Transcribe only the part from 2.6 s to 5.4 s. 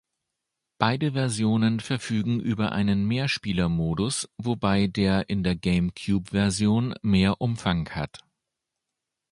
einen Mehrspielermodus, wobei der